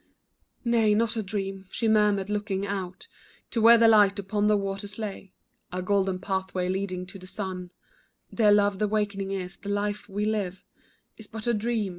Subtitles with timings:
[0.65, 3.07] "Nay, not a dream," she murmured, looking out
[3.51, 5.31] To where the light upon the waters lay,
[5.71, 7.69] A golden pathway leading to the sun,
[8.33, 10.65] "Dear love the wakening is, this life we live
[11.17, 11.89] Is but a dream."